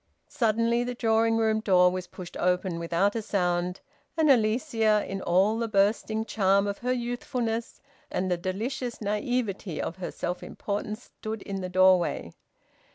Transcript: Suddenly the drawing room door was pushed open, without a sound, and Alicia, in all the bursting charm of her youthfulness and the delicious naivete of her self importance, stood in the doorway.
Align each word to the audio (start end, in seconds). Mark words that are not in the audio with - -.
Suddenly 0.29 0.83
the 0.83 0.95
drawing 0.95 1.37
room 1.37 1.59
door 1.59 1.91
was 1.91 2.07
pushed 2.07 2.35
open, 2.37 2.79
without 2.79 3.15
a 3.15 3.21
sound, 3.21 3.81
and 4.17 4.31
Alicia, 4.31 5.05
in 5.07 5.21
all 5.21 5.59
the 5.59 5.67
bursting 5.67 6.25
charm 6.25 6.65
of 6.65 6.79
her 6.79 6.91
youthfulness 6.91 7.79
and 8.09 8.31
the 8.31 8.35
delicious 8.35 8.99
naivete 8.99 9.79
of 9.79 9.97
her 9.97 10.09
self 10.09 10.41
importance, 10.41 11.03
stood 11.19 11.43
in 11.43 11.61
the 11.61 11.69
doorway. 11.69 12.33